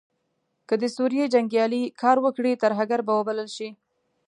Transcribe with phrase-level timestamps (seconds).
[0.67, 3.69] که د سوریې جنګیالې کار وکړي ترهګر به وبلل شي.